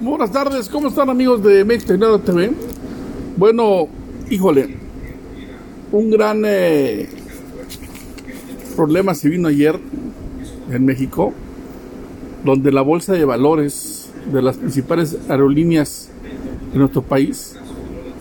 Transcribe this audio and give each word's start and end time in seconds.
Buenas 0.00 0.30
tardes, 0.30 0.68
¿cómo 0.68 0.86
están 0.86 1.10
amigos 1.10 1.42
de 1.42 1.64
México 1.64 2.20
TV? 2.20 2.52
Bueno, 3.36 3.88
híjole, 4.30 4.76
un 5.90 6.08
gran 6.08 6.44
eh, 6.46 7.08
problema 8.76 9.12
se 9.16 9.28
vino 9.28 9.48
ayer 9.48 9.76
en 10.70 10.84
México, 10.84 11.32
donde 12.44 12.70
la 12.70 12.82
bolsa 12.82 13.14
de 13.14 13.24
valores 13.24 14.12
de 14.32 14.40
las 14.40 14.58
principales 14.58 15.18
aerolíneas 15.28 16.10
de 16.72 16.78
nuestro 16.78 17.02
país 17.02 17.56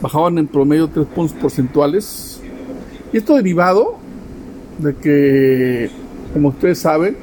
bajaban 0.02 0.39
en 0.39 0.48
promedio 0.48 0.88
3 0.88 1.05
puntos 1.05 1.38
porcentuales. 1.38 2.41
Y 3.14 3.18
esto 3.18 3.36
derivado 3.36 4.00
de 4.80 4.96
que, 4.96 5.91
como 6.34 6.50
ustedes 6.50 6.80
saben, 6.80 7.18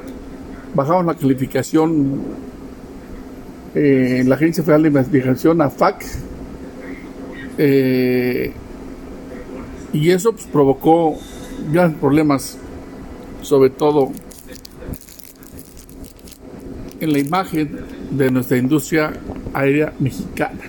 bajaban 0.73 1.07
la 1.07 1.13
calificación 1.13 2.45
eh, 3.75 4.23
la 4.25 4.35
Agencia 4.35 4.63
Federal 4.63 4.83
de 4.83 4.87
Investigación, 4.87 5.61
AFAC, 5.61 6.05
eh, 7.57 8.53
y 9.91 10.11
eso 10.11 10.31
pues, 10.31 10.45
provocó 10.45 11.17
grandes 11.71 11.99
problemas, 11.99 12.57
sobre 13.41 13.69
todo 13.69 14.11
en 16.99 17.11
la 17.13 17.19
imagen 17.19 17.79
de 18.11 18.31
nuestra 18.31 18.57
industria 18.57 19.13
aérea 19.53 19.93
mexicana. 19.99 20.59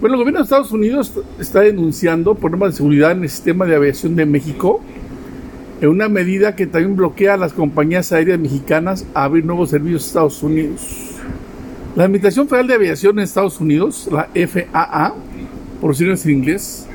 Bueno, 0.00 0.14
el 0.14 0.20
gobierno 0.20 0.40
de 0.40 0.44
Estados 0.44 0.72
Unidos 0.72 1.12
está 1.38 1.60
denunciando 1.60 2.34
problemas 2.34 2.70
de 2.70 2.76
seguridad 2.78 3.12
en 3.12 3.22
el 3.22 3.28
sistema 3.28 3.66
de 3.66 3.76
aviación 3.76 4.16
de 4.16 4.24
México, 4.24 4.80
en 5.82 5.88
una 5.90 6.08
medida 6.08 6.56
que 6.56 6.66
también 6.66 6.96
bloquea 6.96 7.34
a 7.34 7.36
las 7.36 7.52
compañías 7.52 8.10
aéreas 8.12 8.38
mexicanas 8.38 9.06
a 9.12 9.24
abrir 9.24 9.44
nuevos 9.44 9.70
servicios 9.70 10.04
a 10.04 10.06
Estados 10.06 10.42
Unidos. 10.42 11.09
La 11.96 12.04
Administración 12.04 12.46
Federal 12.46 12.68
de 12.68 12.74
Aviación 12.74 13.18
en 13.18 13.24
Estados 13.24 13.60
Unidos, 13.60 14.08
la 14.12 14.28
FAA, 14.32 15.12
por 15.80 15.96
siglas 15.96 16.24
en 16.24 16.30
inglés, 16.32 16.86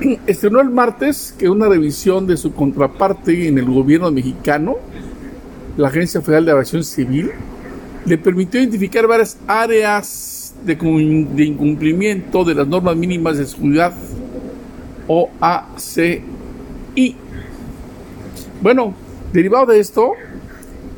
estrenó 0.28 0.60
el 0.60 0.70
martes 0.70 1.34
que 1.36 1.50
una 1.50 1.68
revisión 1.68 2.28
de 2.28 2.36
su 2.36 2.52
contraparte 2.54 3.48
en 3.48 3.58
el 3.58 3.64
gobierno 3.64 4.08
mexicano, 4.12 4.76
la 5.76 5.88
Agencia 5.88 6.20
Federal 6.20 6.44
de 6.44 6.52
Aviación 6.52 6.84
Civil, 6.84 7.32
le 8.04 8.18
permitió 8.18 8.60
identificar 8.60 9.08
varias 9.08 9.36
áreas 9.48 10.54
de, 10.64 10.76
de 10.76 11.44
incumplimiento 11.44 12.44
de 12.44 12.54
las 12.54 12.68
normas 12.68 12.96
mínimas 12.96 13.38
de 13.38 13.46
seguridad 13.46 13.94
OACI. 15.08 16.22
Bueno, 18.62 18.94
derivado 19.32 19.66
de 19.66 19.80
esto, 19.80 20.12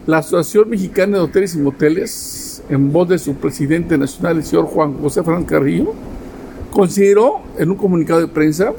la 0.06 0.18
Asociación 0.18 0.68
Mexicana 0.68 1.16
de 1.16 1.22
Hoteles 1.22 1.54
y 1.54 1.58
Moteles 1.58 2.47
en 2.68 2.92
voz 2.92 3.08
de 3.08 3.18
su 3.18 3.34
presidente 3.34 3.96
nacional, 3.96 4.38
el 4.38 4.44
señor 4.44 4.66
Juan 4.66 4.94
José 4.94 5.22
Fernández 5.22 5.48
Carrillo, 5.48 5.94
consideró 6.70 7.40
en 7.58 7.70
un 7.70 7.76
comunicado 7.76 8.20
de 8.20 8.28
prensa, 8.28 8.72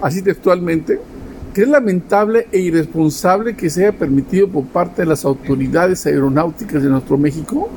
así 0.00 0.22
textualmente, 0.22 1.00
que 1.52 1.62
es 1.62 1.68
lamentable 1.68 2.46
e 2.52 2.60
irresponsable 2.60 3.56
que 3.56 3.70
se 3.70 3.86
haya 3.86 3.98
permitido 3.98 4.48
por 4.48 4.64
parte 4.64 5.02
de 5.02 5.06
las 5.06 5.24
autoridades 5.24 6.04
aeronáuticas 6.06 6.82
de 6.82 6.88
nuestro 6.90 7.16
México 7.16 7.68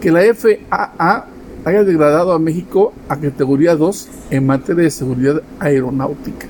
que 0.00 0.10
la 0.10 0.22
FAA 0.34 1.26
haya 1.64 1.84
degradado 1.84 2.32
a 2.32 2.38
México 2.38 2.92
a 3.08 3.16
categoría 3.16 3.76
2 3.76 4.08
en 4.30 4.46
materia 4.46 4.84
de 4.84 4.90
seguridad 4.90 5.42
aeronáutica. 5.60 6.48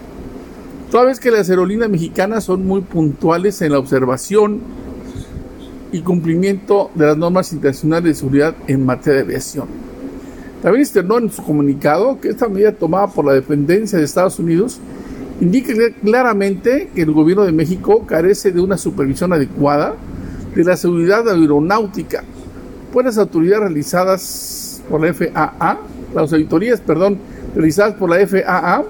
Toda 0.90 1.04
vez 1.04 1.20
que 1.20 1.30
las 1.30 1.50
aerolíneas 1.50 1.90
mexicanas 1.90 2.44
son 2.44 2.66
muy 2.66 2.80
puntuales 2.80 3.60
en 3.60 3.72
la 3.72 3.78
observación 3.78 4.60
y 5.92 6.00
cumplimiento 6.00 6.90
de 6.94 7.06
las 7.06 7.16
normas 7.16 7.52
internacionales 7.52 8.04
de 8.04 8.14
seguridad 8.14 8.54
en 8.66 8.84
materia 8.84 9.18
de 9.18 9.26
aviación. 9.26 9.66
También 10.62 10.82
externó 10.82 11.18
en 11.18 11.30
su 11.30 11.42
comunicado 11.42 12.20
que 12.20 12.28
esta 12.28 12.48
medida 12.48 12.72
tomada 12.72 13.08
por 13.08 13.24
la 13.24 13.34
dependencia 13.34 13.98
de 13.98 14.04
Estados 14.04 14.38
Unidos 14.38 14.80
indica 15.40 15.72
claramente 16.02 16.88
que 16.94 17.02
el 17.02 17.12
gobierno 17.12 17.44
de 17.44 17.52
México 17.52 18.06
carece 18.06 18.52
de 18.52 18.60
una 18.60 18.78
supervisión 18.78 19.32
adecuada 19.32 19.94
de 20.54 20.64
la 20.64 20.76
seguridad 20.76 21.28
aeronáutica, 21.28 22.22
pues 22.92 23.06
las 23.06 23.18
autoridades 23.18 23.64
realizadas 23.64 24.82
por 24.88 25.04
la 25.04 25.12
FAA, 25.12 25.78
las 26.14 26.32
auditorías, 26.32 26.80
perdón, 26.80 27.18
realizadas 27.54 27.94
por 27.94 28.10
la 28.10 28.26
FAA, 28.26 28.84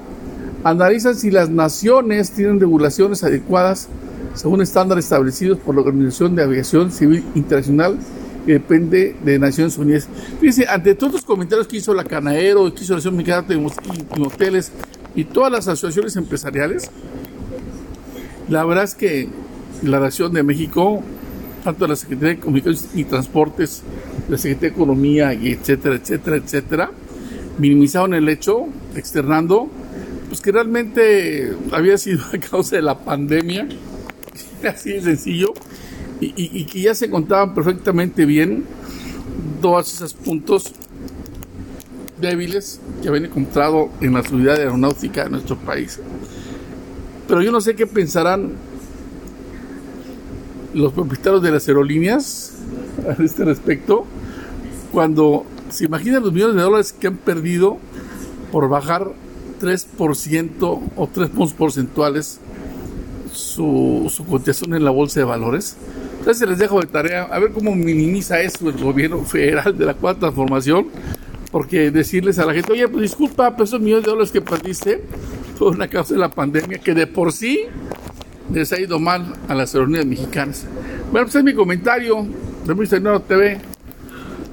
analizan 0.64 1.14
si 1.14 1.30
las 1.30 1.48
naciones 1.48 2.30
tienen 2.32 2.60
regulaciones 2.60 3.24
adecuadas 3.24 3.88
según 4.34 4.62
estándares 4.62 5.04
establecidos 5.04 5.58
por 5.58 5.74
la 5.74 5.82
Organización 5.82 6.34
de 6.34 6.42
Aviación 6.42 6.90
Civil 6.90 7.24
Internacional 7.34 7.98
que 8.44 8.54
depende 8.54 9.16
de 9.24 9.38
Naciones 9.38 9.78
Unidas. 9.78 10.08
Fíjense, 10.40 10.66
ante 10.68 10.94
todos 10.94 11.12
los 11.12 11.22
comentarios 11.22 11.66
que 11.68 11.76
hizo 11.76 11.94
la 11.94 12.04
Canaero, 12.04 12.72
que 12.74 12.82
hizo 12.82 12.94
la 12.94 12.98
Asociación 12.98 13.16
Mexicana 13.16 13.46
de 13.46 14.22
Hoteles 14.22 14.72
y 15.14 15.24
todas 15.24 15.52
las 15.52 15.68
asociaciones 15.68 16.16
empresariales, 16.16 16.90
la 18.48 18.64
verdad 18.64 18.84
es 18.84 18.94
que 18.94 19.28
la 19.82 20.00
Nación 20.00 20.32
de 20.32 20.42
México, 20.42 21.02
tanto 21.64 21.86
la 21.86 21.96
Secretaría 21.96 22.34
de 22.34 22.40
Comunicaciones 22.40 22.88
y 22.94 23.04
Transportes, 23.04 23.82
la 24.28 24.36
Secretaría 24.36 24.70
de 24.70 24.74
Economía, 24.76 25.34
y 25.34 25.52
etcétera, 25.52 25.96
etcétera, 25.96 26.36
etcétera, 26.36 26.90
minimizaron 27.58 28.14
el 28.14 28.28
hecho, 28.28 28.66
externando, 28.96 29.68
pues 30.28 30.40
que 30.40 30.50
realmente 30.50 31.54
había 31.70 31.96
sido 31.98 32.22
a 32.32 32.38
causa 32.38 32.76
de 32.76 32.82
la 32.82 32.98
pandemia 32.98 33.68
así 34.68 34.92
de 34.92 35.02
sencillo, 35.02 35.52
y, 36.20 36.64
que 36.66 36.80
ya 36.80 36.94
se 36.94 37.10
contaban 37.10 37.52
perfectamente 37.52 38.26
bien 38.26 38.64
todos 39.60 39.92
esos 39.94 40.14
puntos 40.14 40.72
débiles 42.20 42.80
que 43.02 43.08
habían 43.08 43.24
encontrado 43.24 43.90
en 44.00 44.14
la 44.14 44.22
seguridad 44.22 44.56
aeronáutica 44.56 45.24
de 45.24 45.30
nuestro 45.30 45.56
país. 45.56 45.98
Pero 47.26 47.42
yo 47.42 47.50
no 47.50 47.60
sé 47.60 47.74
qué 47.74 47.88
pensarán 47.88 48.52
los 50.74 50.92
propietarios 50.92 51.42
de 51.42 51.50
las 51.50 51.66
aerolíneas 51.66 52.52
a 53.08 53.20
este 53.22 53.44
respecto 53.44 54.06
cuando 54.92 55.44
se 55.70 55.86
imaginan 55.86 56.22
los 56.22 56.32
millones 56.32 56.56
de 56.56 56.62
dólares 56.62 56.92
que 56.92 57.08
han 57.08 57.16
perdido 57.16 57.78
por 58.52 58.68
bajar 58.68 59.12
3% 59.60 60.80
o 60.96 61.08
3 61.12 61.30
puntos 61.30 61.54
porcentuales 61.54 62.40
su, 63.32 64.10
su 64.14 64.26
cotización 64.26 64.74
en 64.74 64.84
la 64.84 64.90
bolsa 64.90 65.20
de 65.20 65.24
valores. 65.24 65.76
Entonces 66.18 66.48
les 66.48 66.58
dejo 66.58 66.80
de 66.80 66.86
tarea 66.86 67.24
a 67.24 67.38
ver 67.38 67.52
cómo 67.52 67.74
minimiza 67.74 68.40
eso 68.40 68.68
el 68.68 68.76
gobierno 68.82 69.24
federal 69.24 69.76
de 69.76 69.86
la 69.86 69.94
cuarta 69.94 70.20
transformación, 70.20 70.88
porque 71.50 71.90
decirles 71.90 72.38
a 72.38 72.46
la 72.46 72.54
gente, 72.54 72.72
oye, 72.72 72.88
pues 72.88 73.02
disculpa, 73.02 73.50
pero 73.52 73.64
esos 73.64 73.80
millones 73.80 74.04
de 74.04 74.10
dólares 74.10 74.30
que 74.30 74.40
perdiste 74.40 75.02
fue 75.58 75.68
una 75.68 75.88
causa 75.88 76.14
de 76.14 76.20
la 76.20 76.30
pandemia 76.30 76.78
que 76.78 76.94
de 76.94 77.06
por 77.06 77.32
sí 77.32 77.60
les 78.52 78.72
ha 78.72 78.80
ido 78.80 78.98
mal 78.98 79.34
a 79.48 79.54
las 79.54 79.74
aerolíneas 79.74 80.06
mexicanas. 80.06 80.66
Bueno, 81.10 81.26
pues 81.26 81.36
es 81.36 81.44
mi 81.44 81.54
comentario 81.54 82.26
de 82.64 83.00
Nuevo 83.00 83.20
TV, 83.20 83.60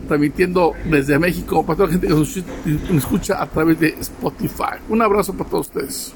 transmitiendo 0.08 0.74
desde 0.90 1.20
México 1.20 1.64
para 1.66 1.78
toda 1.78 1.88
la 1.88 1.94
gente 1.94 2.08
que 2.08 2.14
nos 2.14 3.04
escucha 3.04 3.42
a 3.42 3.46
través 3.46 3.80
de 3.80 3.90
Spotify. 4.00 4.80
Un 4.90 5.02
abrazo 5.02 5.34
para 5.34 5.50
todos 5.50 5.68
ustedes. 5.68 6.14